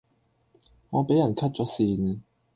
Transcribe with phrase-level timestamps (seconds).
[0.89, 2.21] 我俾人 cut 左線